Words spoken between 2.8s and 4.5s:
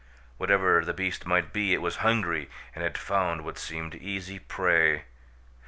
had found what seemed easy